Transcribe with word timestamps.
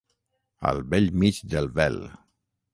Al 0.69 0.81
bell 0.95 1.11
mig 1.25 1.43
del 1.53 1.71
vel. 1.79 2.03